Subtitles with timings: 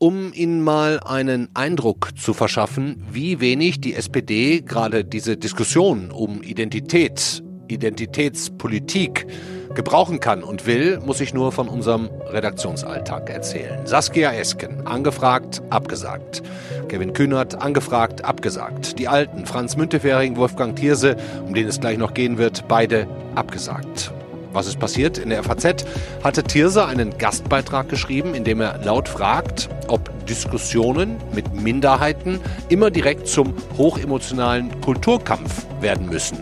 [0.00, 6.42] um Ihnen mal einen Eindruck zu verschaffen, wie wenig die SPD gerade diese Diskussion um
[6.42, 9.26] Identität, Identitätspolitik
[9.74, 13.86] gebrauchen kann und will, muss ich nur von unserem Redaktionsalltag erzählen.
[13.86, 16.42] Saskia Esken, angefragt, abgesagt.
[16.88, 18.98] Kevin Kühnert, angefragt, abgesagt.
[18.98, 21.16] Die Alten, Franz Müntefering, Wolfgang Thierse,
[21.46, 24.12] um den es gleich noch gehen wird, beide abgesagt.
[24.52, 25.18] Was ist passiert?
[25.18, 25.84] In der FAZ
[26.24, 32.90] hatte Thierse einen Gastbeitrag geschrieben, in dem er laut fragt, ob Diskussionen mit Minderheiten immer
[32.90, 36.38] direkt zum hochemotionalen Kulturkampf werden müssen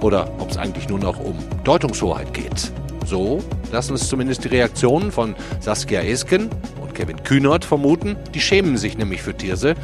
[0.00, 2.70] oder ob es eigentlich nur noch um Deutungshoheit geht.
[3.06, 3.42] So
[3.72, 6.50] lassen es zumindest die Reaktionen von Saskia Esken
[6.82, 8.16] und Kevin Kühnert vermuten.
[8.34, 9.74] Die schämen sich nämlich für Thierse.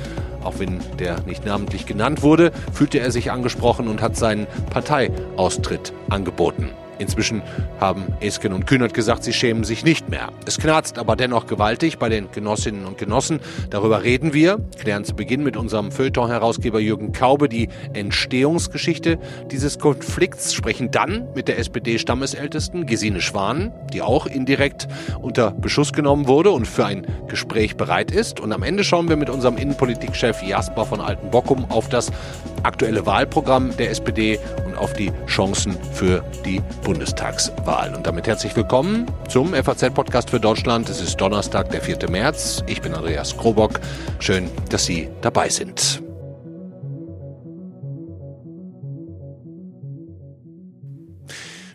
[0.43, 5.93] Auch wenn der nicht namentlich genannt wurde, fühlte er sich angesprochen und hat seinen Parteiaustritt
[6.11, 6.71] angeboten.
[7.03, 7.43] Inzwischen
[7.81, 10.31] haben Esken und Kühnert gesagt, sie schämen sich nicht mehr.
[10.47, 13.41] Es knarzt aber dennoch gewaltig bei den Genossinnen und Genossen.
[13.71, 19.19] Darüber reden wir, klären zu Beginn mit unserem Feuilleton-Herausgeber Jürgen Kaube die Entstehungsgeschichte
[19.51, 24.89] dieses Konflikts, sprechen dann mit der SPD-Stammesältesten Gesine Schwan, die auch indirekt
[25.21, 28.41] unter Beschuss genommen wurde und für ein Gespräch bereit ist.
[28.41, 32.13] Und am Ende schauen wir mit unserem Innenpolitikchef Jasper von Altenbockum auf das
[32.63, 36.92] aktuelle Wahlprogramm der SPD und auf die Chancen für die Bundesregierung.
[36.93, 37.95] Bundestagswahl.
[37.95, 40.91] Und damit herzlich willkommen zum FAZ-Podcast für Deutschland.
[40.91, 42.11] Es ist Donnerstag, der 4.
[42.11, 42.63] März.
[42.67, 43.81] Ich bin Andreas Krobock.
[44.19, 46.03] Schön, dass Sie dabei sind.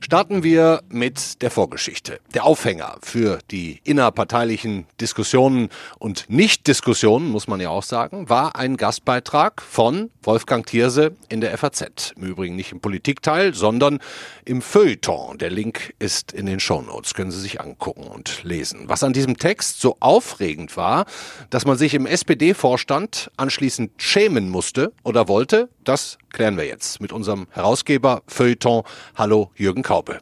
[0.07, 2.21] Starten wir mit der Vorgeschichte.
[2.33, 5.67] Der Aufhänger für die innerparteilichen Diskussionen
[5.99, 11.57] und Nicht-Diskussionen, muss man ja auch sagen, war ein Gastbeitrag von Wolfgang Thierse in der
[11.57, 12.13] FAZ.
[12.15, 13.99] Im Übrigen nicht im Politikteil, sondern
[14.45, 15.39] im Feuilleton.
[15.39, 18.87] Der Link ist in den Shownotes, können Sie sich angucken und lesen.
[18.87, 21.05] Was an diesem Text so aufregend war,
[21.49, 27.11] dass man sich im SPD-Vorstand anschließend schämen musste oder wollte, das klären wir jetzt mit
[27.11, 28.83] unserem Herausgeber Feuilleton.
[29.15, 30.19] Hallo Jürgen Kaube.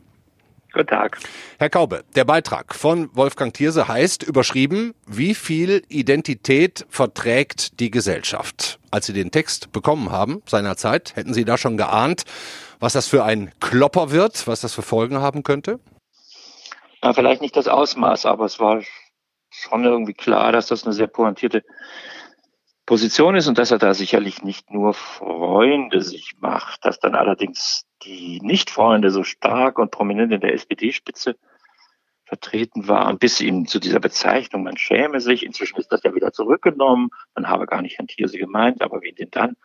[0.72, 1.18] Guten Tag.
[1.60, 8.80] Herr Kaube, der Beitrag von Wolfgang Thierse heißt überschrieben, wie viel Identität verträgt die Gesellschaft?
[8.90, 12.24] Als Sie den Text bekommen haben, seinerzeit, hätten Sie da schon geahnt,
[12.80, 15.82] was das für ein Klopper wird, was das für Folgen haben könnte?
[17.04, 18.82] Ja, vielleicht nicht das Ausmaß, aber es war
[19.50, 21.64] schon irgendwie klar, dass das eine sehr pointierte
[22.86, 27.86] Position ist und dass er da sicherlich nicht nur Freunde sich macht, dass dann allerdings
[28.04, 31.36] die Nicht-Freunde so stark und prominent in der SPD-Spitze
[32.26, 36.32] vertreten waren, bis ihm zu dieser Bezeichnung, man schäme sich, inzwischen ist das ja wieder
[36.32, 39.56] zurückgenommen, man habe gar nicht Herrn Thierse gemeint, aber wie denn dann?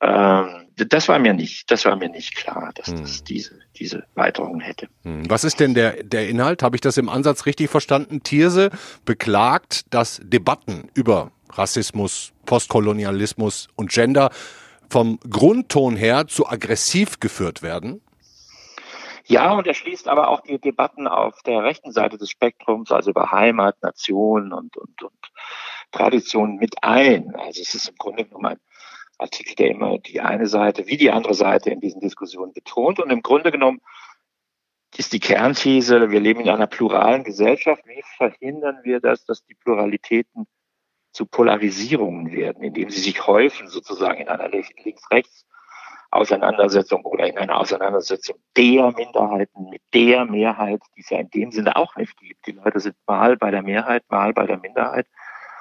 [0.00, 3.02] Ähm, das war mir nicht, das war mir nicht klar, dass hm.
[3.02, 4.88] das diese, diese Weiterungen hätte.
[5.04, 5.30] Hm.
[5.30, 6.64] Was ist denn der, der Inhalt?
[6.64, 8.22] Habe ich das im Ansatz richtig verstanden?
[8.24, 8.70] Thierse
[9.04, 14.30] beklagt, dass Debatten über Rassismus, Postkolonialismus und Gender
[14.90, 18.02] vom Grundton her zu aggressiv geführt werden?
[19.24, 23.10] Ja, und er schließt aber auch die Debatten auf der rechten Seite des Spektrums, also
[23.10, 25.32] über Heimat, Nation und, und, und
[25.92, 27.34] Tradition mit ein.
[27.36, 28.60] Also es ist im Grunde genommen ein
[29.18, 32.98] Artikel, der immer die eine Seite wie die andere Seite in diesen Diskussionen betont.
[32.98, 33.80] Und im Grunde genommen
[34.96, 37.82] ist die Kernthese, wir leben in einer pluralen Gesellschaft.
[37.86, 40.46] Wie verhindern wir das, dass die Pluralitäten
[41.12, 45.46] zu Polarisierungen werden, indem sie sich häufen sozusagen in einer Links-Rechts-
[46.12, 51.50] Auseinandersetzung oder in einer Auseinandersetzung der Minderheiten mit der Mehrheit, die es ja in dem
[51.50, 52.46] Sinne auch nicht gibt.
[52.46, 55.06] Die Leute sind mal bei der Mehrheit, mal bei der Minderheit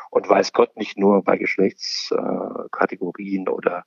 [0.10, 3.86] und weiß Gott nicht nur bei Geschlechtskategorien oder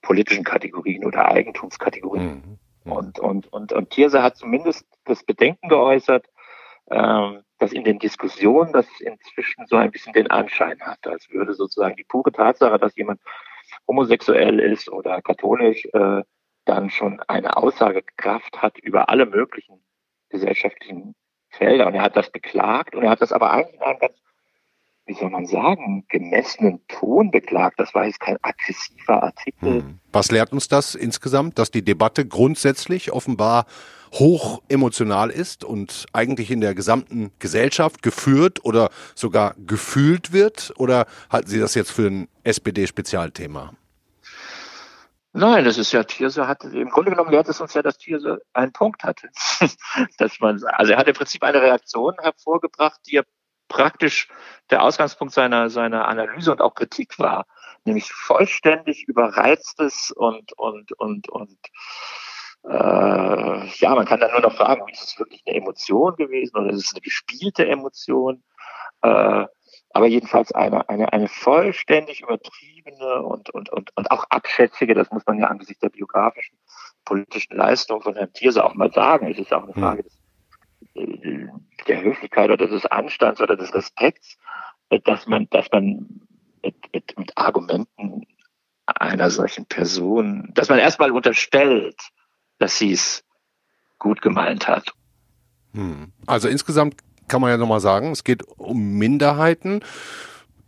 [0.00, 2.58] politischen Kategorien oder Eigentumskategorien.
[2.84, 2.90] Mhm.
[2.90, 6.24] Und, und, und, und Thierse hat zumindest das Bedenken geäußert,
[6.90, 11.54] ähm, dass in den Diskussionen das inzwischen so ein bisschen den Anschein hat, als würde
[11.54, 13.20] sozusagen die pure Tatsache, dass jemand
[13.86, 16.22] homosexuell ist oder katholisch, äh,
[16.64, 19.80] dann schon eine Aussagekraft hat über alle möglichen
[20.28, 21.14] gesellschaftlichen
[21.50, 21.86] Felder.
[21.86, 24.21] Und er hat das beklagt und er hat das aber eigentlich in einem ganz,
[25.06, 27.80] wie soll man sagen, gemessenen Ton beklagt.
[27.80, 29.82] Das war jetzt kein aggressiver Artikel.
[29.82, 29.98] Hm.
[30.12, 33.66] Was lehrt uns das insgesamt, dass die Debatte grundsätzlich offenbar
[34.12, 40.72] hoch emotional ist und eigentlich in der gesamten Gesellschaft geführt oder sogar gefühlt wird?
[40.76, 43.72] Oder halten Sie das jetzt für ein SPD-Spezialthema?
[45.34, 48.42] Nein, das ist ja Thierse hatte, im Grunde genommen lehrt es uns ja, dass Thierse
[48.52, 49.30] einen Punkt hatte.
[50.18, 53.22] dass man, also er hat im Prinzip eine Reaktion hervorgebracht, die ja
[53.72, 54.28] praktisch
[54.70, 57.46] der Ausgangspunkt seiner, seiner Analyse und auch Kritik war.
[57.84, 61.58] Nämlich vollständig überreiztes und, und, und, und
[62.64, 66.70] äh, ja, man kann dann nur noch fragen, ist es wirklich eine Emotion gewesen oder
[66.70, 68.44] ist es eine gespielte Emotion?
[69.02, 69.46] Äh,
[69.94, 75.26] aber jedenfalls eine, eine, eine vollständig übertriebene und, und, und, und auch abschätzige, das muss
[75.26, 76.56] man ja angesichts der biografischen,
[77.04, 79.30] politischen Leistung von Herrn Thierse auch mal sagen.
[79.30, 79.82] Es ist auch eine hm.
[79.82, 80.11] Frage des,
[81.84, 84.36] der Höflichkeit oder des Anstands oder des Respekts,
[84.90, 86.20] äh, dass man, dass man
[86.62, 88.26] mit, mit, mit Argumenten
[88.86, 91.96] einer solchen Person, dass man erstmal unterstellt,
[92.58, 93.24] dass sie es
[93.98, 94.92] gut gemeint hat.
[95.74, 96.12] Hm.
[96.26, 96.96] Also insgesamt
[97.28, 99.80] kann man ja nochmal sagen, es geht um Minderheiten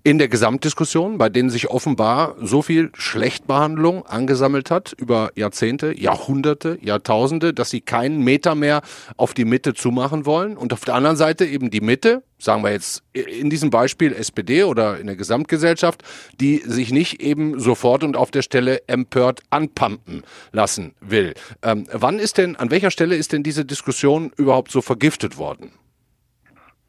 [0.06, 6.77] in der Gesamtdiskussion, bei denen sich offenbar so viel Schlechtbehandlung angesammelt hat über Jahrzehnte, Jahrhunderte,
[6.83, 8.83] Jahrtausende, dass sie keinen Meter mehr
[9.17, 10.59] auf die Mitte zumachen wollen.
[10.59, 14.65] Und auf der anderen Seite eben die Mitte, sagen wir jetzt in diesem Beispiel SPD
[14.65, 16.03] oder in der Gesamtgesellschaft,
[16.39, 20.23] die sich nicht eben sofort und auf der Stelle empört anpumpen
[20.53, 21.33] lassen will.
[21.62, 25.73] Ähm, wann ist denn, an welcher Stelle ist denn diese Diskussion überhaupt so vergiftet worden?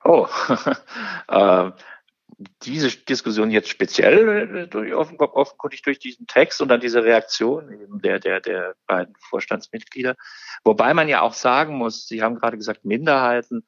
[0.03, 0.27] Oh,
[1.29, 1.71] äh,
[2.63, 8.01] diese Diskussion jetzt speziell äh, durch, offenkundig durch diesen Text und dann diese Reaktion eben
[8.01, 10.15] der, der, der beiden Vorstandsmitglieder.
[10.63, 13.65] Wobei man ja auch sagen muss, Sie haben gerade gesagt, Minderheiten,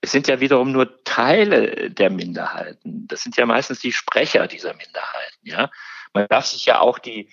[0.00, 3.06] es sind ja wiederum nur Teile der Minderheiten.
[3.08, 5.70] Das sind ja meistens die Sprecher dieser Minderheiten, ja.
[6.12, 7.30] Man darf sich ja auch die,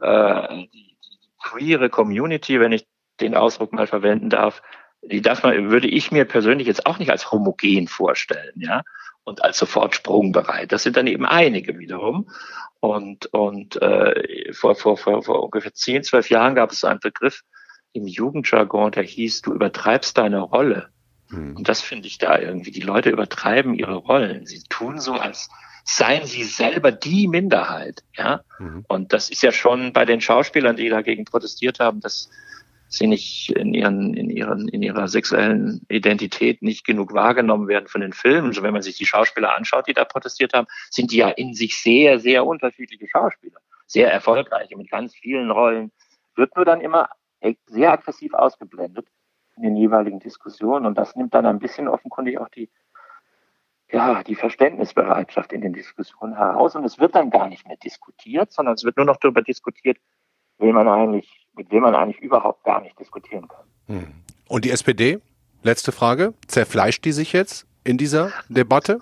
[0.00, 2.86] äh, die, die queere Community, wenn ich
[3.20, 4.62] den Ausdruck mal verwenden darf,
[5.02, 8.82] die darf man, würde ich mir persönlich jetzt auch nicht als homogen vorstellen, ja
[9.24, 10.72] und als sofort sprungbereit.
[10.72, 12.30] Das sind dann eben einige wiederum.
[12.80, 17.42] Und, und äh, vor, vor, vor, vor ungefähr zehn, zwölf Jahren gab es einen Begriff
[17.92, 20.88] im Jugendjargon, der hieß, du übertreibst deine Rolle.
[21.28, 21.56] Hm.
[21.56, 22.70] Und das finde ich da irgendwie.
[22.70, 24.46] Die Leute übertreiben ihre Rollen.
[24.46, 25.50] Sie tun so, als
[25.84, 28.02] seien sie selber die Minderheit.
[28.16, 28.42] Ja.
[28.58, 28.84] Mhm.
[28.88, 32.30] Und das ist ja schon bei den Schauspielern, die dagegen protestiert haben, das
[32.90, 38.00] sie nicht in ihren, in ihren, in ihrer sexuellen Identität nicht genug wahrgenommen werden von
[38.00, 38.48] den Filmen.
[38.48, 41.54] Also wenn man sich die Schauspieler anschaut, die da protestiert haben, sind die ja in
[41.54, 43.60] sich sehr, sehr unterschiedliche Schauspieler.
[43.86, 45.92] Sehr erfolgreiche mit ganz vielen Rollen.
[46.34, 47.08] Wird nur dann immer
[47.66, 49.06] sehr aggressiv ausgeblendet
[49.56, 50.84] in den jeweiligen Diskussionen.
[50.84, 52.70] Und das nimmt dann ein bisschen offenkundig auch die,
[53.92, 56.74] ja, die Verständnisbereitschaft in den Diskussionen heraus.
[56.74, 59.98] Und es wird dann gar nicht mehr diskutiert, sondern es wird nur noch darüber diskutiert,
[60.58, 63.66] will man eigentlich mit dem man eigentlich überhaupt gar nicht diskutieren kann.
[63.86, 64.14] Hm.
[64.48, 65.20] Und die SPD?
[65.62, 66.32] Letzte Frage.
[66.46, 69.00] Zerfleischt die sich jetzt in dieser Debatte?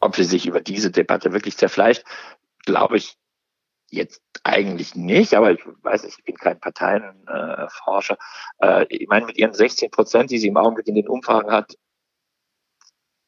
[0.00, 2.02] Ob sie sich über diese Debatte wirklich zerfleischt,
[2.64, 3.16] glaube ich
[3.90, 8.18] jetzt eigentlich nicht, aber ich weiß nicht, ich bin kein Parteienforscher.
[8.58, 11.78] Äh, ich meine, mit ihren 16 Prozent, die sie im Augenblick in den Umfragen hat,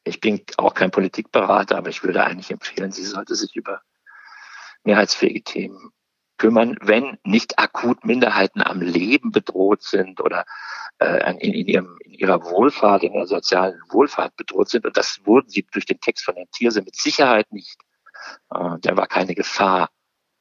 [0.03, 3.81] ich bin auch kein Politikberater, aber ich würde eigentlich empfehlen, sie sollte sich über
[4.83, 5.93] mehrheitsfähige Themen
[6.37, 10.45] kümmern, wenn nicht akut Minderheiten am Leben bedroht sind oder
[10.99, 14.85] äh, in, in, ihrem, in ihrer Wohlfahrt, in ihrer sozialen Wohlfahrt bedroht sind.
[14.85, 17.77] Und das wurden sie durch den Text von Herrn Thierse mit Sicherheit nicht.
[18.53, 19.89] Äh, der war keine Gefahr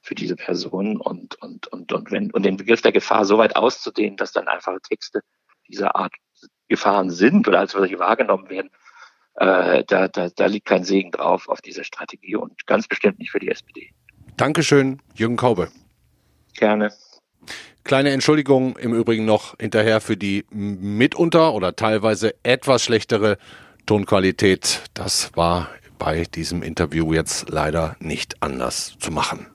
[0.02, 3.56] für diese Personen und, und, und, und, wenn, und den Begriff der Gefahr so weit
[3.56, 5.20] auszudehnen, dass dann einfache Texte
[5.69, 6.14] dieser Art
[6.69, 8.70] Gefahren sind oder als solche wahrgenommen werden,
[9.34, 13.31] äh, da, da, da liegt kein Segen drauf auf diese Strategie und ganz bestimmt nicht
[13.31, 13.90] für die SPD.
[14.37, 15.70] Dankeschön, Jürgen Kaube.
[16.56, 16.93] Gerne.
[17.85, 23.38] Kleine Entschuldigung im Übrigen noch hinterher für die mitunter oder teilweise etwas schlechtere
[23.87, 24.82] Tonqualität.
[24.94, 29.46] Das war bei diesem Interview jetzt leider nicht anders zu machen.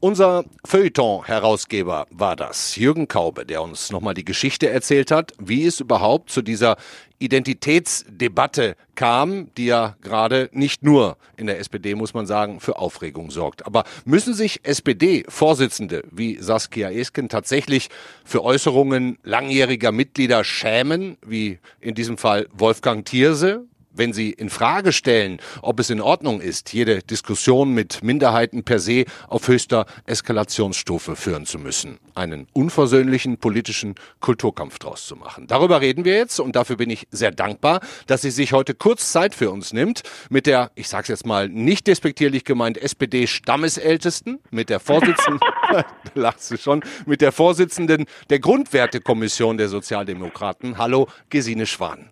[0.00, 5.80] Unser Feuilleton-Herausgeber war das, Jürgen Kaube, der uns nochmal die Geschichte erzählt hat, wie es
[5.80, 6.76] überhaupt zu dieser
[7.18, 13.32] Identitätsdebatte kam, die ja gerade nicht nur in der SPD, muss man sagen, für Aufregung
[13.32, 13.66] sorgt.
[13.66, 17.88] Aber müssen sich SPD-Vorsitzende wie Saskia Esken tatsächlich
[18.24, 23.66] für Äußerungen langjähriger Mitglieder schämen, wie in diesem Fall Wolfgang Thierse,
[23.98, 28.78] wenn Sie in Frage stellen, ob es in Ordnung ist, jede Diskussion mit Minderheiten per
[28.78, 35.46] se auf höchster Eskalationsstufe führen zu müssen, einen unversöhnlichen politischen Kulturkampf draus zu machen.
[35.46, 39.12] Darüber reden wir jetzt und dafür bin ich sehr dankbar, dass sie sich heute kurz
[39.12, 44.70] Zeit für uns nimmt mit der, ich sage jetzt mal nicht despektierlich gemeint, SPD-Stammesältesten, mit
[44.70, 45.40] der Vorsitzenden,
[46.14, 50.78] lachst du schon, mit der Vorsitzenden der Grundwertekommission der Sozialdemokraten.
[50.78, 52.10] Hallo, Gesine Schwan.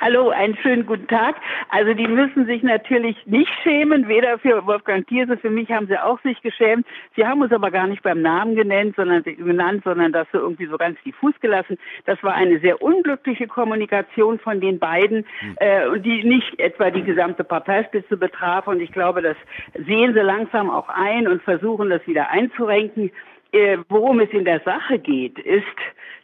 [0.00, 1.34] Hallo, einen schönen guten Tag.
[1.70, 5.98] Also die müssen sich natürlich nicht schämen, weder für Wolfgang Thierse, für mich haben sie
[5.98, 6.86] auch sich geschämt.
[7.16, 10.66] Sie haben uns aber gar nicht beim Namen genannt, sondern genannt, sondern das so irgendwie
[10.66, 11.78] so ganz diffus gelassen.
[12.06, 15.56] Das war eine sehr unglückliche Kommunikation von den beiden, hm.
[15.58, 18.68] äh, die nicht etwa die gesamte Parteispitze betraf.
[18.68, 19.36] Und ich glaube, das
[19.84, 23.10] sehen sie langsam auch ein und versuchen das wieder einzurenken.
[23.50, 25.64] äh, worum es in der Sache geht, ist,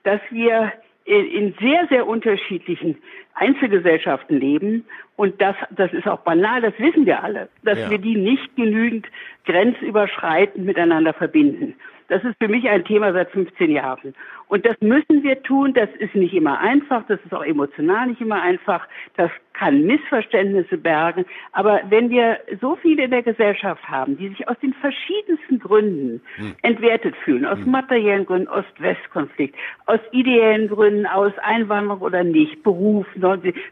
[0.05, 0.73] dass wir
[1.05, 2.97] in sehr, sehr unterschiedlichen
[3.35, 4.87] Einzelgesellschaften leben.
[5.17, 7.91] Und das, das ist auch banal, das wissen wir alle, dass ja.
[7.91, 9.07] wir die nicht genügend
[9.45, 11.75] grenzüberschreitend miteinander verbinden.
[12.09, 14.15] Das ist für mich ein Thema seit 15 Jahren.
[14.49, 15.73] Und das müssen wir tun.
[15.73, 17.05] Das ist nicht immer einfach.
[17.09, 18.87] Das ist auch emotional nicht immer einfach.
[19.17, 21.25] Das kann Missverständnisse bergen.
[21.53, 26.21] Aber wenn wir so viele in der Gesellschaft haben, die sich aus den verschiedensten Gründen
[26.37, 26.55] hm.
[26.63, 27.71] entwertet fühlen, aus hm.
[27.71, 29.57] materiellen Gründen, Ost-West-Konflikt,
[29.87, 33.07] aus ideellen Gründen, aus Einwanderung oder nicht, Beruf,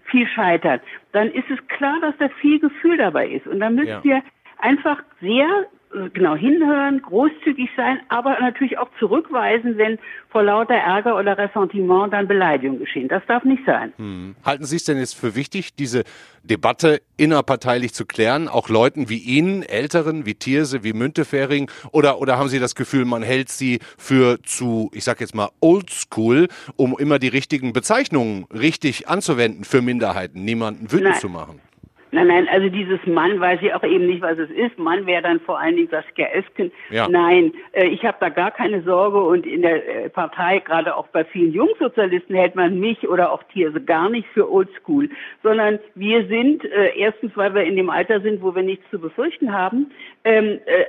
[0.04, 0.80] viel scheitern,
[1.12, 3.46] dann ist es klar, dass da viel Gefühl dabei ist.
[3.46, 4.04] Und dann müssen ja.
[4.04, 4.22] wir
[4.58, 5.66] einfach sehr
[6.12, 9.98] genau hinhören, großzügig sein, aber natürlich auch zurückweisen, wenn
[10.30, 13.08] vor lauter Ärger oder Ressentiment dann Beleidigung geschehen.
[13.08, 13.92] Das darf nicht sein.
[13.96, 14.34] Hm.
[14.44, 16.04] Halten Sie es denn jetzt für wichtig, diese
[16.42, 22.38] Debatte innerparteilich zu klären, auch Leuten wie Ihnen, Älteren, wie Thierse, wie Müntefering, oder, oder
[22.38, 26.98] haben Sie das Gefühl, man hält sie für zu, ich sag jetzt mal, oldschool, um
[26.98, 31.20] immer die richtigen Bezeichnungen richtig anzuwenden für Minderheiten, niemanden wütend Nein.
[31.20, 31.60] zu machen?
[32.14, 34.78] Nein, nein, also dieses Mann weiß ich auch eben nicht, was es ist.
[34.78, 36.70] Mann wäre dann vor allen Dingen Saskia Esken.
[36.90, 37.08] Ja.
[37.08, 41.06] Nein, äh, ich habe da gar keine Sorge und in der äh, Partei, gerade auch
[41.06, 45.08] bei vielen Jungsozialisten, hält man mich oder auch Thierse gar nicht für oldschool,
[45.42, 48.98] sondern wir sind, äh, erstens, weil wir in dem Alter sind, wo wir nichts zu
[48.98, 49.90] befürchten haben,
[50.24, 50.84] ähm, äh,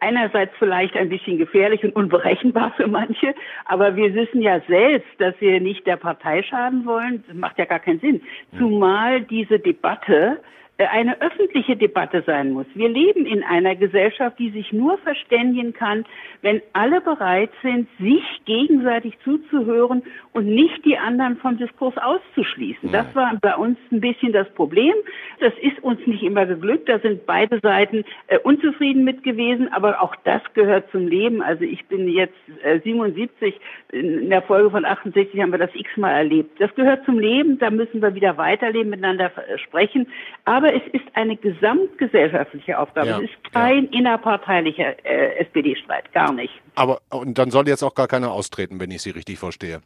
[0.00, 5.34] einerseits vielleicht ein bisschen gefährlich und unberechenbar für manche, aber wir wissen ja selbst, dass
[5.40, 7.24] wir nicht der Partei schaden wollen.
[7.26, 8.20] Das macht ja gar keinen Sinn.
[8.58, 10.38] Zumal diese Debatte
[10.78, 12.66] eine öffentliche Debatte sein muss.
[12.74, 16.04] Wir leben in einer Gesellschaft, die sich nur verständigen kann,
[16.42, 20.02] wenn alle bereit sind, sich gegenseitig zuzuhören
[20.32, 22.92] und nicht die anderen vom Diskurs auszuschließen.
[22.92, 24.92] Das war bei uns ein bisschen das Problem.
[25.40, 26.88] Das ist uns nicht immer geglückt.
[26.88, 31.42] Da sind beide Seiten äh, unzufrieden mit gewesen, aber auch das gehört zum Leben.
[31.42, 33.58] Also ich bin jetzt äh, 77,
[33.92, 36.60] in der Folge von 68 haben wir das x-mal erlebt.
[36.60, 40.06] Das gehört zum Leben, da müssen wir wieder weiterleben, miteinander äh, sprechen.
[40.44, 43.08] Aber glaube, es ist eine gesamtgesellschaftliche Aufgabe.
[43.08, 43.98] Ja, es ist kein ja.
[43.98, 46.52] innerparteilicher äh, SPD-Streit, gar nicht.
[46.74, 49.80] Aber und dann soll jetzt auch gar keiner austreten, wenn ich Sie richtig verstehe.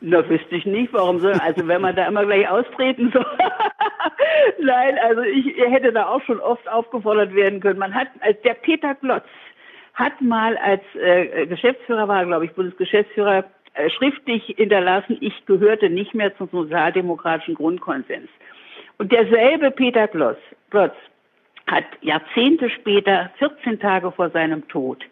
[0.00, 3.24] Na, wüsste ich nicht, warum soll, also wenn man da immer gleich austreten soll.
[4.60, 7.78] Nein, also ich hätte da auch schon oft aufgefordert werden können.
[7.78, 9.24] Man hat, als der Peter Glotz
[9.94, 16.14] hat mal als äh, Geschäftsführer war, glaube ich, Bundesgeschäftsführer, äh, schriftlich hinterlassen, ich gehörte nicht
[16.14, 18.28] mehr zum sozialdemokratischen Grundkonsens.
[19.02, 20.38] Und derselbe Peter Glotz,
[20.70, 20.94] Glotz
[21.66, 25.02] hat Jahrzehnte später, 14 Tage vor seinem Tod,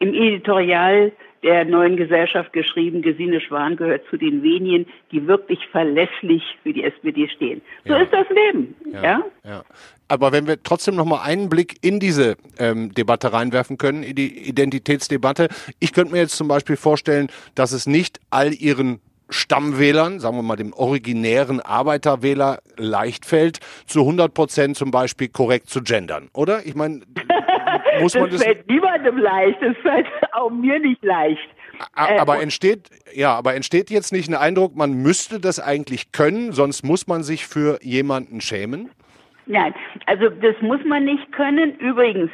[0.00, 1.12] im Editorial
[1.42, 6.84] der neuen Gesellschaft geschrieben, Gesine Schwan gehört zu den wenigen, die wirklich verlässlich für die
[6.84, 7.62] SPD stehen.
[7.86, 8.02] So ja.
[8.02, 8.74] ist das Leben.
[8.92, 9.24] Ja, ja?
[9.44, 9.62] ja.
[10.08, 14.14] Aber wenn wir trotzdem noch mal einen Blick in diese ähm, Debatte reinwerfen können, in
[14.14, 15.48] die Identitätsdebatte.
[15.80, 20.42] Ich könnte mir jetzt zum Beispiel vorstellen, dass es nicht all ihren Stammwählern, sagen wir
[20.42, 26.66] mal dem originären Arbeiterwähler, leicht fällt, zu 100 Prozent zum Beispiel korrekt zu gendern, oder?
[26.66, 27.00] Ich meine,
[28.00, 28.40] muss man das...
[28.40, 31.48] Das fällt niemandem leicht, das fällt auch mir nicht leicht.
[31.94, 36.52] Aber äh, entsteht, ja, aber entsteht jetzt nicht ein Eindruck, man müsste das eigentlich können,
[36.52, 38.90] sonst muss man sich für jemanden schämen?
[39.46, 39.74] Nein,
[40.06, 41.78] also das muss man nicht können.
[41.78, 42.30] Übrigens,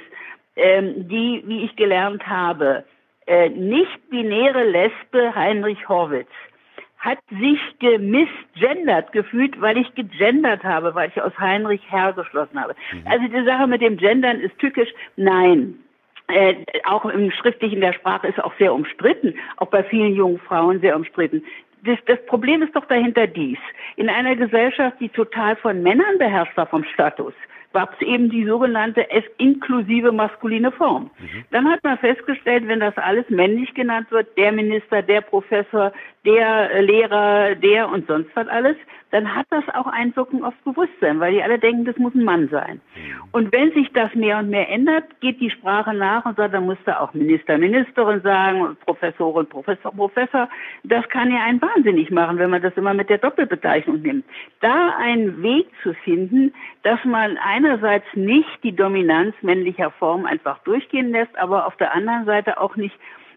[0.56, 2.84] ähm, die, wie ich gelernt habe,
[3.26, 6.28] äh, nicht-binäre Lesbe Heinrich Horwitz
[7.04, 12.74] hat sich gemisgendert gefühlt, weil ich gegendert habe, weil ich aus Heinrich Herr geschlossen habe.
[12.92, 13.02] Mhm.
[13.04, 14.88] Also die Sache mit dem Gendern ist tückisch.
[15.16, 15.74] Nein.
[16.28, 20.80] Äh, auch im schriftlichen der Sprache ist auch sehr umstritten, auch bei vielen jungen Frauen
[20.80, 21.44] sehr umstritten.
[21.84, 23.58] Das, das Problem ist doch dahinter dies.
[23.96, 27.34] In einer Gesellschaft, die total von Männern beherrscht war vom Status,
[27.74, 31.10] gab es eben die sogenannte inklusive maskuline Form.
[31.18, 31.44] Mhm.
[31.50, 35.92] Dann hat man festgestellt, wenn das alles männlich genannt wird, der Minister, der Professor,
[36.24, 38.76] der Lehrer, der und sonst was alles,
[39.10, 42.48] dann hat das auch Einwirkung aufs Bewusstsein, weil die alle denken, das muss ein Mann
[42.48, 42.80] sein.
[43.30, 46.66] Und wenn sich das mehr und mehr ändert, geht die Sprache nach und sagt, dann
[46.66, 50.48] muss da auch Minister, Ministerin sagen, Professorin, Professor, Professor.
[50.82, 54.24] Das kann ja einen wahnsinnig machen, wenn man das immer mit der Doppelbezeichnung nimmt.
[54.60, 56.52] Da einen Weg zu finden,
[56.82, 62.26] dass man einerseits nicht die Dominanz männlicher Form einfach durchgehen lässt, aber auf der anderen
[62.26, 62.94] Seite auch nicht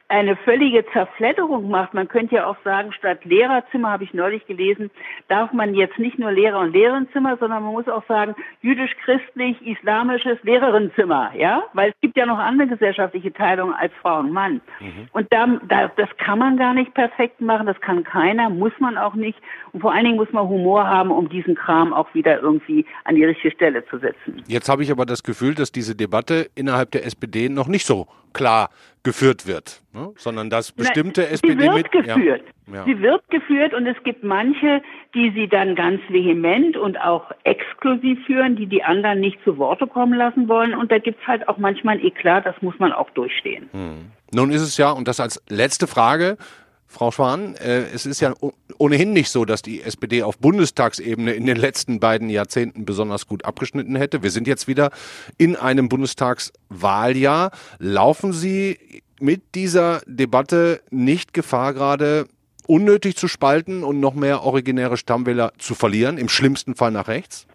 [0.09, 1.93] eine völlige Zerfledderung macht.
[1.93, 4.89] Man könnte ja auch sagen, statt Lehrerzimmer, habe ich neulich gelesen,
[5.27, 10.37] darf man jetzt nicht nur Lehrer- und Lehrerinnenzimmer, sondern man muss auch sagen, jüdisch-christlich, islamisches
[10.43, 11.63] Lehrerinnenzimmer, ja?
[11.73, 14.61] Weil es gibt ja noch andere gesellschaftliche Teilungen als Frau und Mann.
[14.79, 15.09] Mhm.
[15.11, 18.97] Und da, da, das kann man gar nicht perfekt machen, das kann keiner, muss man
[18.97, 19.37] auch nicht.
[19.73, 23.15] Und vor allen Dingen muss man Humor haben, um diesen Kram auch wieder irgendwie an
[23.15, 24.41] die richtige Stelle zu setzen.
[24.47, 28.07] Jetzt habe ich aber das Gefühl, dass diese Debatte innerhalb der SPD noch nicht so
[28.33, 28.69] klar
[29.07, 30.11] geführt wird, ne?
[30.17, 32.43] sondern dass bestimmte Na, SPD sie wird geführt.
[32.69, 32.83] Ja.
[32.83, 34.81] Sie wird geführt und es gibt manche,
[35.15, 39.87] die sie dann ganz vehement und auch exklusiv führen, die die anderen nicht zu Worte
[39.87, 40.75] kommen lassen wollen.
[40.75, 43.69] Und da gibt's halt auch manchmal ein Eklat, das muss man auch durchstehen.
[43.71, 44.11] Hm.
[44.33, 46.35] Nun ist es ja, und das als letzte Frage,
[46.87, 48.33] Frau Schwan, äh, es ist ja
[48.77, 53.43] ohnehin nicht so, dass die SPD auf Bundestagsebene in den letzten beiden Jahrzehnten besonders gut
[53.45, 54.23] abgeschnitten hätte.
[54.23, 54.91] Wir sind jetzt wieder
[55.37, 57.51] in einem Bundestagswahljahr.
[57.79, 62.27] Laufen Sie mit dieser Debatte nicht Gefahr, gerade
[62.67, 67.47] unnötig zu spalten und noch mehr originäre Stammwähler zu verlieren, im schlimmsten Fall nach rechts?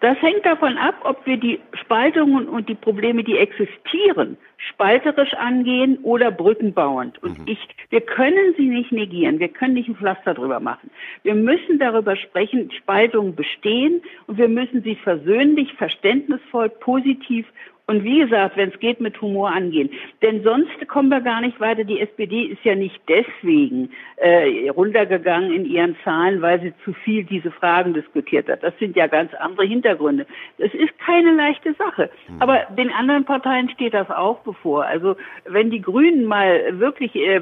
[0.00, 5.98] Das hängt davon ab, ob wir die Spaltungen und die Probleme, die existieren, spalterisch angehen
[6.02, 7.22] oder brückenbauend.
[7.22, 7.44] Und mhm.
[7.46, 7.58] ich,
[7.90, 9.38] wir können sie nicht negieren.
[9.38, 10.90] Wir können nicht ein Pflaster drüber machen.
[11.22, 17.46] Wir müssen darüber sprechen, Spaltungen bestehen und wir müssen sie versöhnlich, verständnisvoll, positiv
[17.90, 19.90] und wie gesagt, wenn es geht, mit Humor angehen.
[20.22, 21.82] Denn sonst kommen wir gar nicht weiter.
[21.82, 27.24] Die SPD ist ja nicht deswegen äh, runtergegangen in ihren Zahlen, weil sie zu viel
[27.24, 28.62] diese Fragen diskutiert hat.
[28.62, 30.24] Das sind ja ganz andere Hintergründe.
[30.58, 32.10] Das ist keine leichte Sache.
[32.28, 32.40] Mhm.
[32.40, 34.84] Aber den anderen Parteien steht das auch bevor.
[34.84, 35.16] Also
[35.46, 37.40] wenn die Grünen mal wirklich äh,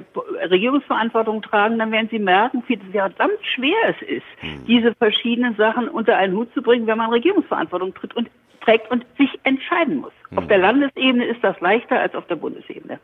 [0.49, 4.65] Regierungsverantwortung tragen, dann werden sie merken, wie verdammt schwer es ist, mhm.
[4.67, 8.17] diese verschiedenen Sachen unter einen Hut zu bringen, wenn man Regierungsverantwortung tritt.
[8.17, 8.31] Und
[8.69, 10.13] trägt und sich entscheiden muss.
[10.39, 13.01] Auf der Landesebene ist das leichter als auf der Bundesebene.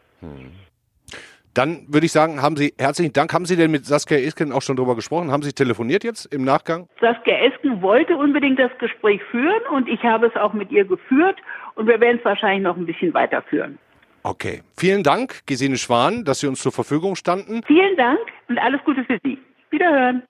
[1.52, 3.32] Dann würde ich sagen, haben Sie herzlichen Dank.
[3.32, 5.32] Haben Sie denn mit Saskia Esken auch schon darüber gesprochen?
[5.32, 6.88] Haben Sie telefoniert jetzt im Nachgang?
[7.00, 11.36] Saskia Esken wollte unbedingt das Gespräch führen und ich habe es auch mit ihr geführt
[11.74, 13.78] und wir werden es wahrscheinlich noch ein bisschen weiterführen.
[14.22, 14.62] Okay.
[14.76, 17.62] Vielen Dank, Gesine Schwan, dass Sie uns zur Verfügung standen.
[17.66, 19.38] Vielen Dank und alles Gute für Sie.
[19.70, 20.22] Wiederhören.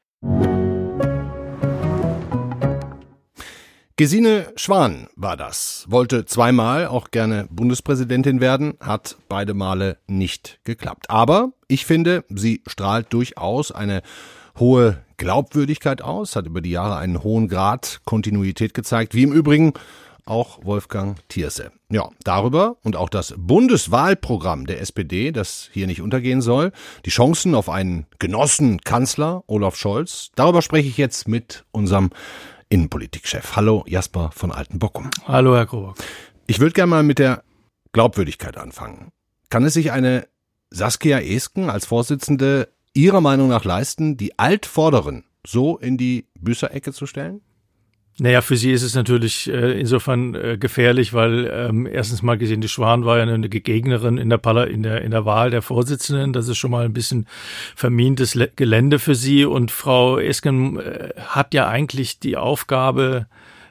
[3.96, 11.10] Gesine Schwan war das, wollte zweimal auch gerne Bundespräsidentin werden, hat beide Male nicht geklappt.
[11.10, 14.02] Aber ich finde, sie strahlt durchaus eine
[14.58, 19.74] hohe Glaubwürdigkeit aus, hat über die Jahre einen hohen Grad Kontinuität gezeigt, wie im Übrigen
[20.26, 21.70] auch Wolfgang Thierse.
[21.88, 26.72] Ja, darüber und auch das Bundeswahlprogramm der SPD, das hier nicht untergehen soll,
[27.04, 32.10] die Chancen auf einen Genossen Kanzler Olaf Scholz, darüber spreche ich jetzt mit unserem
[32.74, 33.54] Innenpolitikchef.
[33.54, 35.08] Hallo Jasper von Altenbockum.
[35.28, 35.96] Hallo Herr Krobock.
[36.48, 37.44] Ich würde gerne mal mit der
[37.92, 39.12] Glaubwürdigkeit anfangen.
[39.48, 40.26] Kann es sich eine
[40.70, 47.06] Saskia Esken als Vorsitzende Ihrer Meinung nach leisten, die Altvorderen so in die Büßerecke zu
[47.06, 47.42] stellen?
[48.18, 52.60] Naja, für sie ist es natürlich äh, insofern äh, gefährlich, weil ähm, erstens mal gesehen,
[52.60, 55.62] die Schwan war ja eine Gegnerin in der, Parla in der in der Wahl der
[55.62, 56.32] Vorsitzenden.
[56.32, 57.26] Das ist schon mal ein bisschen
[57.74, 59.44] vermintes Le Gelände für sie.
[59.44, 63.26] Und Frau Esken äh, hat ja eigentlich die Aufgabe,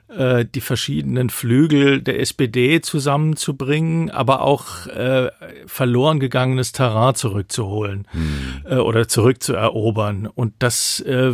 [0.09, 5.29] äh, die verschiedenen Flügel der SPD zusammenzubringen, aber auch äh,
[5.67, 8.63] verloren gegangenes Terrain zurückzuholen hm.
[8.65, 10.27] äh, oder zurückzuerobern.
[10.27, 11.31] Und das äh,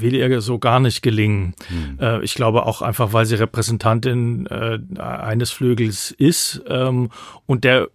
[0.00, 1.54] will ihr so gar nicht gelingen.
[1.68, 1.98] Hm.
[2.00, 7.10] Äh, ich glaube auch einfach, weil sie Repräsentantin äh, eines Flügels ist ähm,
[7.46, 7.88] und der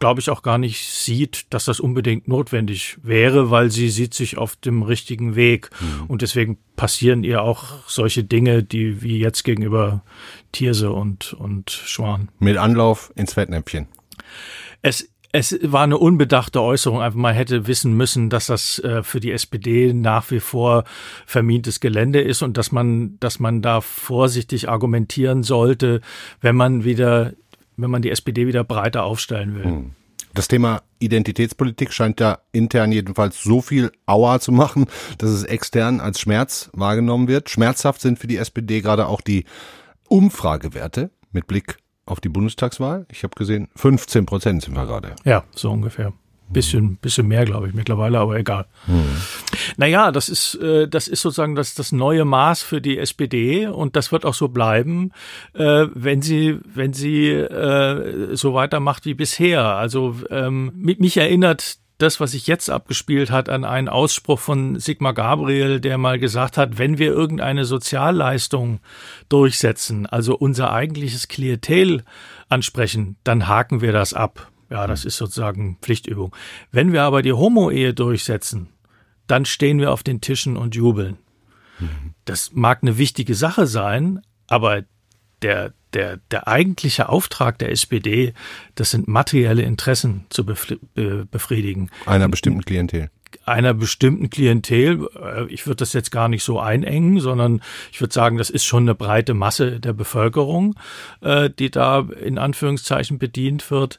[0.00, 4.38] glaube ich, auch gar nicht sieht, dass das unbedingt notwendig wäre, weil sie sieht sich
[4.38, 5.70] auf dem richtigen Weg.
[5.78, 6.06] Mhm.
[6.06, 10.02] Und deswegen passieren ihr auch solche Dinge, die wie jetzt gegenüber
[10.52, 12.30] Tierse und, und Schwan.
[12.38, 13.86] Mit Anlauf ins Fettnäpfchen.
[14.80, 17.00] Es es war eine unbedachte Äußerung.
[17.00, 20.84] Einfach mal hätte wissen müssen, dass das äh, für die SPD nach wie vor
[21.26, 26.00] vermintes Gelände ist und dass man, dass man da vorsichtig argumentieren sollte,
[26.40, 27.32] wenn man wieder
[27.82, 29.64] wenn man die SPD wieder breiter aufstellen will.
[29.64, 29.90] Hm.
[30.32, 34.86] Das Thema Identitätspolitik scheint da intern jedenfalls so viel Aua zu machen,
[35.18, 37.50] dass es extern als Schmerz wahrgenommen wird.
[37.50, 39.44] Schmerzhaft sind für die SPD gerade auch die
[40.08, 41.78] Umfragewerte mit Blick
[42.10, 43.06] auf die Bundestagswahl.
[43.10, 45.14] Ich habe gesehen, 15 Prozent sind wir gerade.
[45.24, 46.12] Ja, so ungefähr.
[46.48, 48.66] Bisschen, bisschen mehr, glaube ich, mittlerweile, aber egal.
[48.86, 49.04] Hm.
[49.76, 53.94] Naja, das ist, äh, das ist sozusagen das, das neue Maß für die SPD und
[53.94, 55.12] das wird auch so bleiben,
[55.54, 59.62] äh, wenn sie, wenn sie äh, so weitermacht wie bisher.
[59.62, 65.14] Also ähm, mich erinnert das, was sich jetzt abgespielt hat, an einen Ausspruch von Sigmar
[65.14, 68.80] Gabriel, der mal gesagt hat, wenn wir irgendeine Sozialleistung
[69.28, 72.04] durchsetzen, also unser eigentliches Klientel
[72.48, 74.50] ansprechen, dann haken wir das ab.
[74.70, 76.34] Ja, das ist sozusagen Pflichtübung.
[76.70, 78.68] Wenn wir aber die Homo-Ehe durchsetzen,
[79.26, 81.18] dann stehen wir auf den Tischen und jubeln.
[82.24, 84.82] Das mag eine wichtige Sache sein, aber
[85.42, 88.34] der, der, der eigentliche Auftrag der SPD,
[88.74, 91.90] das sind materielle Interessen zu befriedigen.
[92.06, 93.10] Einer bestimmten Klientel
[93.44, 95.08] einer bestimmten Klientel.
[95.14, 98.64] Äh, ich würde das jetzt gar nicht so einengen, sondern ich würde sagen, das ist
[98.64, 100.76] schon eine breite Masse der Bevölkerung,
[101.20, 103.98] äh, die da in Anführungszeichen bedient wird.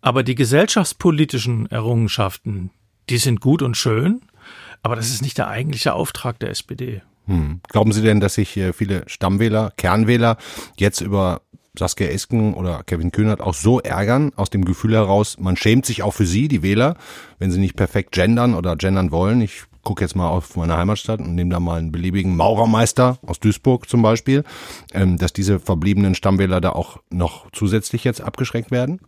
[0.00, 2.70] Aber die gesellschaftspolitischen Errungenschaften,
[3.08, 4.22] die sind gut und schön,
[4.82, 7.02] aber das ist nicht der eigentliche Auftrag der SPD.
[7.26, 7.60] Hm.
[7.68, 10.38] Glauben Sie denn, dass sich äh, viele Stammwähler, Kernwähler
[10.76, 11.42] jetzt über
[11.78, 16.02] Saskia Esken oder Kevin Kühnert auch so ärgern, aus dem Gefühl heraus, man schämt sich
[16.02, 16.96] auch für sie, die Wähler,
[17.38, 19.40] wenn sie nicht perfekt gendern oder gendern wollen.
[19.40, 23.40] Ich gucke jetzt mal auf meine Heimatstadt und nehme da mal einen beliebigen Maurermeister aus
[23.40, 24.44] Duisburg zum Beispiel,
[24.92, 29.00] ähm, dass diese verbliebenen Stammwähler da auch noch zusätzlich jetzt abgeschreckt werden?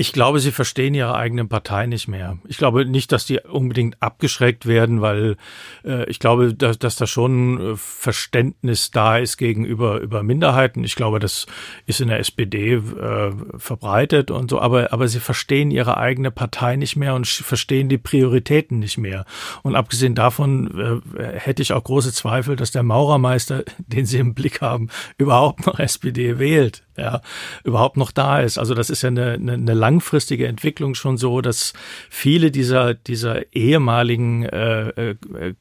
[0.00, 2.38] Ich glaube, sie verstehen ihre eigene Partei nicht mehr.
[2.46, 5.36] Ich glaube nicht, dass die unbedingt abgeschreckt werden, weil
[5.84, 10.84] äh, ich glaube, dass, dass da schon äh, Verständnis da ist gegenüber über Minderheiten.
[10.84, 11.46] Ich glaube, das
[11.86, 16.76] ist in der SPD äh, verbreitet und so, aber, aber sie verstehen ihre eigene Partei
[16.76, 19.24] nicht mehr und verstehen die Prioritäten nicht mehr.
[19.64, 24.34] Und abgesehen davon äh, hätte ich auch große Zweifel, dass der Maurermeister, den sie im
[24.34, 27.20] Blick haben, überhaupt noch SPD wählt ja,
[27.64, 28.58] überhaupt noch da ist.
[28.58, 31.72] Also das ist ja eine, eine, eine langfristige Entwicklung schon so, dass
[32.10, 35.16] viele dieser, dieser ehemaligen äh, äh,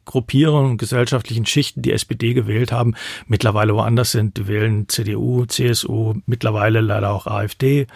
[0.06, 2.96] Gruppierungen und gesellschaftlichen Schichten, die SPD gewählt haben,
[3.28, 4.38] mittlerweile woanders sind.
[4.38, 7.88] Die wählen CDU, CSU, mittlerweile leider auch AfD.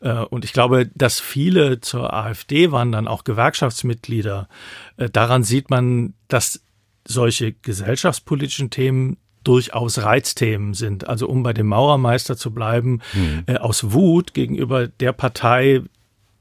[0.00, 4.48] Äh, und ich glaube, dass viele zur AfD wandern, auch Gewerkschaftsmitglieder.
[4.96, 6.62] Äh, daran sieht man, dass
[7.06, 11.08] solche gesellschaftspolitischen Themen durchaus Reizthemen sind.
[11.08, 13.44] Also um bei dem Maurermeister zu bleiben, mhm.
[13.46, 15.82] äh, aus Wut gegenüber der Partei,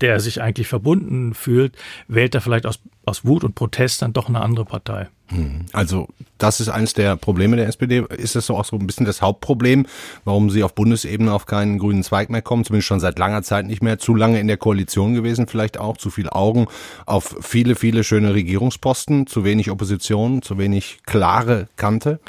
[0.01, 1.75] der sich eigentlich verbunden fühlt,
[2.07, 5.07] wählt er vielleicht aus, aus Wut und Protest dann doch eine andere Partei.
[5.27, 5.65] Hm.
[5.73, 6.07] Also
[6.38, 8.03] das ist eines der Probleme der SPD.
[8.15, 9.88] Ist das so auch so ein bisschen das Hauptproblem,
[10.23, 12.63] warum sie auf Bundesebene auf keinen grünen Zweig mehr kommen?
[12.63, 13.97] Zumindest schon seit langer Zeit nicht mehr.
[13.97, 16.67] Zu lange in der Koalition gewesen, vielleicht auch zu viel Augen
[17.05, 22.19] auf viele, viele schöne Regierungsposten, zu wenig Opposition, zu wenig klare Kante.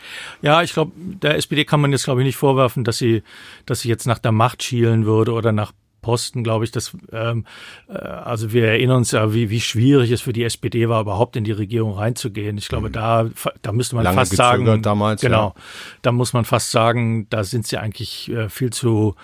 [0.40, 3.22] Ja, ich glaube, der SPD kann man jetzt glaube ich nicht vorwerfen, dass sie,
[3.66, 5.72] dass sie jetzt nach der Macht schielen würde oder nach
[6.06, 7.44] Posten, glaube ich, dass ähm,
[7.88, 11.34] äh, also wir erinnern uns ja, wie, wie schwierig es für die SPD war, überhaupt
[11.34, 12.56] in die Regierung reinzugehen.
[12.58, 12.92] Ich glaube, mhm.
[12.92, 13.28] da,
[13.60, 15.62] da müsste man Lange fast sagen, damals, genau, ja.
[16.02, 19.16] da muss man fast sagen, da sind sie eigentlich äh, viel zu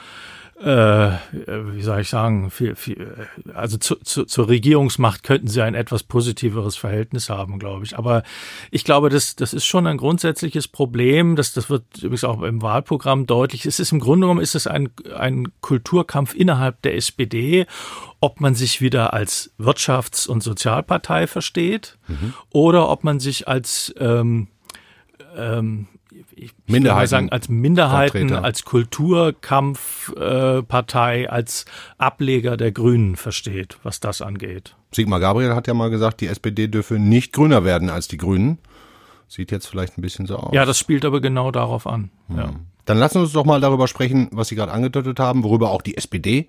[0.64, 6.05] wie soll ich sagen, viel, viel, also zu, zu, zur Regierungsmacht könnten sie ein etwas
[6.05, 7.98] positiveres Verhältnis haben, glaube ich.
[7.98, 8.22] Aber
[8.70, 11.35] ich glaube, das, das ist schon ein grundsätzliches Problem.
[11.35, 13.66] Das, das wird übrigens auch im Wahlprogramm deutlich.
[13.66, 17.66] Es ist im Grunde genommen ist es ein, ein Kulturkampf innerhalb der SPD,
[18.20, 22.35] ob man sich wieder als Wirtschafts- und Sozialpartei versteht mhm.
[22.51, 24.46] oder ob man sich als ähm,
[25.37, 25.88] ähm,
[26.35, 28.44] ich, Minderheiten, sagen, als Minderheiten, Vertreter.
[28.44, 31.64] als Kulturkampfpartei, äh, als
[31.98, 34.76] Ableger der Grünen versteht, was das angeht.
[34.92, 38.58] Sigmar Gabriel hat ja mal gesagt, die SPD dürfe nicht grüner werden als die Grünen.
[39.28, 40.52] Sieht jetzt vielleicht ein bisschen so aus.
[40.52, 42.11] Ja, das spielt aber genau darauf an.
[42.28, 42.37] Hm.
[42.37, 42.52] Ja.
[42.85, 45.82] Dann lassen wir uns doch mal darüber sprechen, was Sie gerade angedeutet haben, worüber auch
[45.82, 46.48] die SPD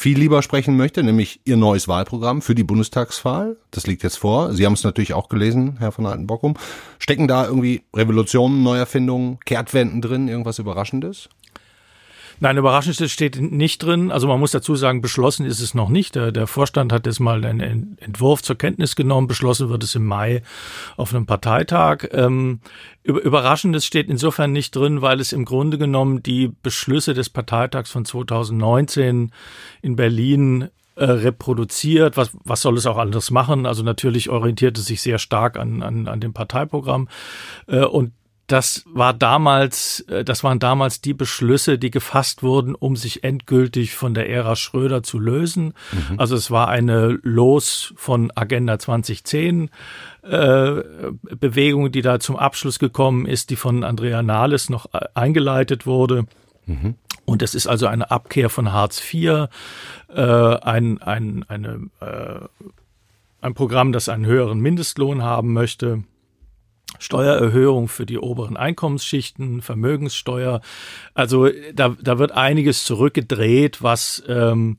[0.00, 3.58] viel lieber sprechen möchte, nämlich Ihr neues Wahlprogramm für die Bundestagswahl.
[3.70, 4.54] Das liegt jetzt vor.
[4.54, 6.54] Sie haben es natürlich auch gelesen, Herr von Altenbockum.
[6.98, 11.28] Stecken da irgendwie Revolutionen, Neuerfindungen, Kehrtwenden drin, irgendwas Überraschendes?
[12.42, 14.10] Nein, überraschend steht nicht drin.
[14.10, 16.14] Also man muss dazu sagen, beschlossen ist es noch nicht.
[16.14, 19.26] Der, der Vorstand hat jetzt mal einen Entwurf zur Kenntnis genommen.
[19.26, 20.42] Beschlossen wird es im Mai
[20.96, 22.08] auf einem Parteitag.
[22.12, 22.60] Ähm,
[23.02, 28.06] Überraschendes steht insofern nicht drin, weil es im Grunde genommen die Beschlüsse des Parteitags von
[28.06, 29.32] 2019
[29.82, 32.16] in Berlin äh, reproduziert.
[32.16, 33.66] Was, was soll es auch anderes machen?
[33.66, 37.08] Also natürlich orientiert es sich sehr stark an, an, an dem Parteiprogramm.
[37.66, 38.12] Äh, und
[38.50, 43.94] das war damals, äh, das waren damals die Beschlüsse, die gefasst wurden, um sich endgültig
[43.94, 45.74] von der Ära Schröder zu lösen.
[45.92, 46.18] Mhm.
[46.18, 49.70] Also es war eine Los von Agenda 2010
[50.22, 50.82] äh,
[51.38, 56.26] Bewegung, die da zum Abschluss gekommen ist, die von Andrea Nahles noch äh, eingeleitet wurde.
[56.66, 56.96] Mhm.
[57.24, 59.48] Und es ist also eine Abkehr von Hartz IV,
[60.08, 62.64] äh, ein, ein, eine, äh,
[63.40, 66.02] ein Programm, das einen höheren Mindestlohn haben möchte
[66.98, 70.60] Steuererhöhung für die oberen Einkommensschichten, Vermögenssteuer.
[71.14, 74.78] Also da, da wird einiges zurückgedreht, was ähm,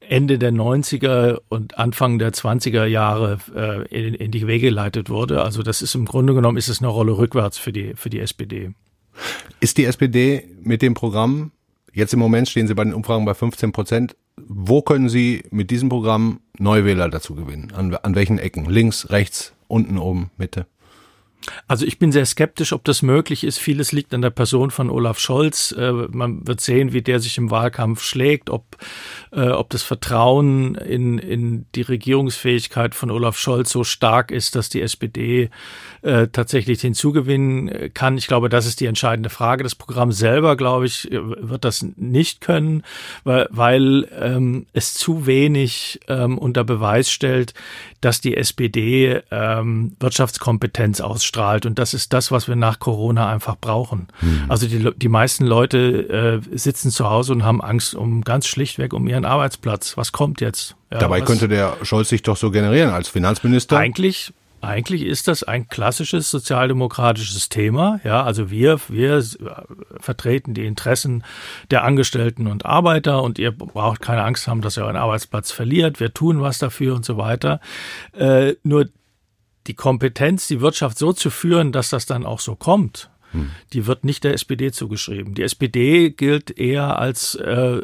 [0.00, 5.42] Ende der 90er und Anfang der 20er Jahre äh, in, in die Wege geleitet wurde.
[5.42, 8.20] Also das ist im Grunde genommen ist es eine Rolle rückwärts für die, für die
[8.20, 8.72] SPD.
[9.60, 11.52] Ist die SPD mit dem Programm,
[11.92, 15.70] jetzt im Moment stehen Sie bei den Umfragen bei 15 Prozent, wo können Sie mit
[15.70, 17.72] diesem Programm Neuwähler dazu gewinnen?
[17.74, 18.66] An, an welchen Ecken?
[18.66, 20.66] Links, rechts, unten, oben, Mitte?
[21.68, 23.58] Also ich bin sehr skeptisch, ob das möglich ist.
[23.58, 25.72] Vieles liegt an der Person von Olaf Scholz.
[25.72, 28.76] Äh, man wird sehen, wie der sich im Wahlkampf schlägt, ob,
[29.32, 34.68] äh, ob das Vertrauen in, in die Regierungsfähigkeit von Olaf Scholz so stark ist, dass
[34.68, 35.50] die SPD
[36.02, 38.18] äh, tatsächlich hinzugewinnen kann.
[38.18, 39.62] Ich glaube, das ist die entscheidende Frage.
[39.62, 42.82] Das Programm selber, glaube ich, wird das nicht können,
[43.24, 47.54] weil, weil ähm, es zu wenig ähm, unter Beweis stellt,
[48.00, 51.35] dass die SPD ähm, Wirtschaftskompetenz ausstrahlt.
[51.66, 54.08] Und das ist das, was wir nach Corona einfach brauchen.
[54.20, 54.44] Mhm.
[54.48, 58.92] Also die, die meisten Leute äh, sitzen zu Hause und haben Angst um ganz schlichtweg
[58.92, 59.96] um ihren Arbeitsplatz.
[59.96, 60.76] Was kommt jetzt?
[60.90, 63.76] Ja, Dabei könnte der Scholz sich doch so generieren als Finanzminister.
[63.76, 68.00] Eigentlich eigentlich ist das ein klassisches sozialdemokratisches Thema.
[68.04, 69.22] Ja, also wir, wir
[70.00, 71.24] vertreten die Interessen
[71.70, 76.00] der Angestellten und Arbeiter und ihr braucht keine Angst haben, dass ihr euren Arbeitsplatz verliert.
[76.00, 77.60] Wir tun was dafür und so weiter.
[78.12, 78.88] Äh, nur
[79.66, 83.10] die Kompetenz, die Wirtschaft so zu führen, dass das dann auch so kommt,
[83.72, 85.34] die wird nicht der SPD zugeschrieben.
[85.34, 87.82] Die SPD gilt eher als, äh,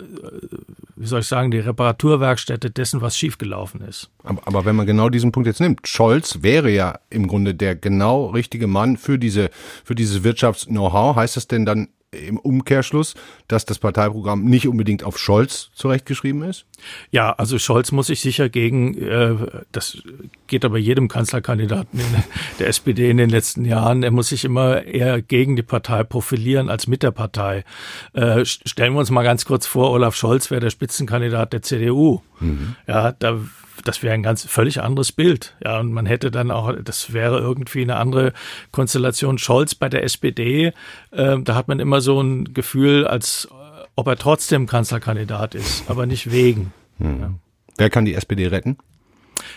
[0.96, 4.10] wie soll ich sagen, die Reparaturwerkstätte dessen, was schiefgelaufen ist.
[4.22, 7.76] Aber, aber wenn man genau diesen Punkt jetzt nimmt, Scholz wäre ja im Grunde der
[7.76, 9.50] genau richtige Mann für diese,
[9.84, 11.16] für dieses Wirtschafts-Know-how.
[11.16, 13.14] Heißt das denn dann im Umkehrschluss,
[13.48, 16.66] dass das Parteiprogramm nicht unbedingt auf Scholz zurechtgeschrieben ist?
[17.10, 19.34] Ja, also Scholz muss sich sicher gegen, äh,
[19.72, 20.02] das
[20.46, 22.00] geht aber jedem Kanzlerkandidaten
[22.58, 26.68] der SPD in den letzten Jahren, er muss sich immer eher gegen die Partei profilieren
[26.68, 27.64] als mit der Partei.
[28.12, 32.20] Äh, stellen wir uns mal ganz kurz vor, Olaf Scholz wäre der Spitzenkandidat der CDU.
[32.40, 32.76] Mhm.
[32.86, 33.40] Ja, da
[33.84, 35.54] das wäre ein ganz völlig anderes Bild.
[35.64, 38.32] Ja, und man hätte dann auch, das wäre irgendwie eine andere
[38.70, 39.38] Konstellation.
[39.38, 40.72] Scholz bei der SPD,
[41.10, 43.48] äh, da hat man immer so ein Gefühl, als
[43.94, 46.72] ob er trotzdem Kanzlerkandidat ist, aber nicht wegen.
[46.98, 47.20] Hm.
[47.20, 47.30] Ja.
[47.78, 48.78] Wer kann die SPD retten?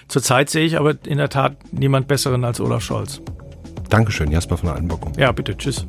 [0.08, 3.22] Zurzeit sehe ich aber in der Tat niemand Besseren als Olaf Scholz.
[3.90, 5.18] Dankeschön, Jasper von Altenbock.
[5.18, 5.86] Ja, bitte, tschüss.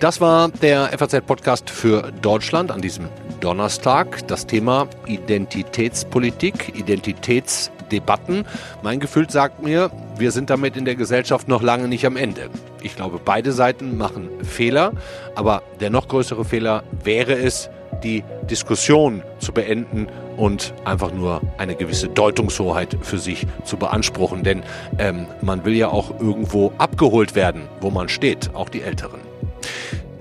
[0.00, 3.10] Das war der FAZ-Podcast für Deutschland an diesem
[3.40, 4.26] Donnerstag.
[4.28, 8.46] Das Thema Identitätspolitik, Identitätsdebatten.
[8.82, 12.48] Mein Gefühl sagt mir, wir sind damit in der Gesellschaft noch lange nicht am Ende.
[12.80, 14.92] Ich glaube, beide Seiten machen Fehler,
[15.34, 17.68] aber der noch größere Fehler wäre es,
[18.02, 20.06] die Diskussion zu beenden
[20.38, 24.44] und einfach nur eine gewisse Deutungshoheit für sich zu beanspruchen.
[24.44, 24.62] Denn
[24.96, 29.29] ähm, man will ja auch irgendwo abgeholt werden, wo man steht, auch die Älteren.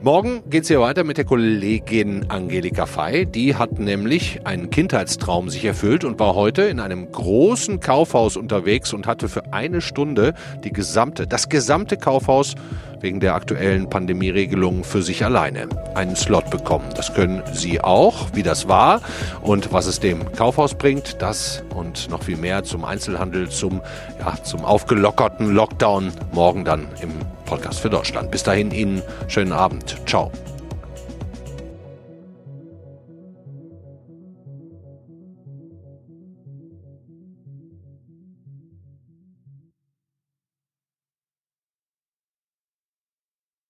[0.02, 3.26] Morgen geht es hier weiter mit der Kollegin Angelika Fey.
[3.26, 8.94] Die hat nämlich einen Kindheitstraum sich erfüllt und war heute in einem großen Kaufhaus unterwegs
[8.94, 12.56] und hatte für eine Stunde die gesamte, das gesamte Kaufhaus
[13.02, 16.86] wegen der aktuellen Pandemieregelungen für sich alleine einen Slot bekommen.
[16.96, 19.02] Das können Sie auch, wie das war
[19.42, 23.82] und was es dem Kaufhaus bringt, das und noch viel mehr zum Einzelhandel, zum,
[24.20, 27.12] ja, zum aufgelockerten Lockdown morgen dann im
[27.46, 28.32] Podcast für Deutschland.
[28.32, 29.98] Bis dahin Ihnen schönen Abend.
[30.06, 30.32] Ciao.